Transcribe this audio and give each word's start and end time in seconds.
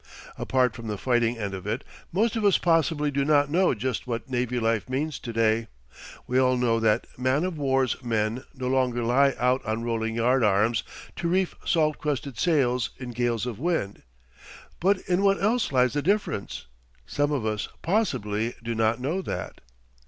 Apart 0.35 0.75
from 0.75 0.87
the 0.87 0.97
fighting 0.97 1.37
end 1.37 1.53
of 1.53 1.67
it, 1.67 1.83
most 2.11 2.35
of 2.35 2.43
us 2.43 2.57
possibly 2.57 3.11
do 3.11 3.23
not 3.23 3.51
know 3.51 3.75
just 3.75 4.07
what 4.07 4.27
navy 4.27 4.59
life 4.59 4.89
means 4.89 5.19
to 5.19 5.31
day. 5.31 5.67
We 6.25 6.39
all 6.39 6.57
know 6.57 6.79
that 6.79 7.05
man 7.19 7.43
of 7.43 7.59
war's 7.59 8.01
men 8.03 8.43
no 8.55 8.67
longer 8.67 9.03
lie 9.03 9.35
out 9.37 9.63
on 9.63 9.83
rolling 9.83 10.15
yard 10.15 10.43
arms 10.43 10.81
to 11.17 11.27
reef 11.27 11.53
salt 11.65 11.99
crusted 11.99 12.39
sails 12.39 12.89
in 12.97 13.11
gales 13.11 13.45
of 13.45 13.59
wind; 13.59 14.01
but 14.79 14.99
in 15.01 15.21
what 15.21 15.39
else 15.39 15.71
lies 15.71 15.93
the 15.93 16.01
difference? 16.01 16.65
Some 17.05 17.31
of 17.31 17.45
us, 17.45 17.67
possibly, 17.83 18.55
do 18.63 18.73
not 18.73 18.99
know 18.99 19.21
that. 19.21 19.61